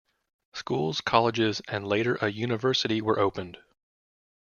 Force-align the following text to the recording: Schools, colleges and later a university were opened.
Schools, 0.55 0.99
colleges 0.99 1.61
and 1.67 1.85
later 1.85 2.15
a 2.23 2.29
university 2.31 3.01
were 3.03 3.19
opened. 3.19 3.59